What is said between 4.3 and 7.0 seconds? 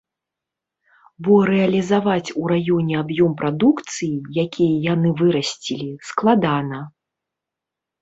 які яны вырасцілі, складана.